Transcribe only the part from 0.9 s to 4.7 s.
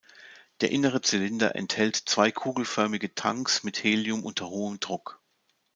Zylinder enthält zwei kugelförmige Tanks mit Helium unter